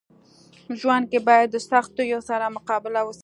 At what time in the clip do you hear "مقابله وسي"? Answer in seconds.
2.55-3.19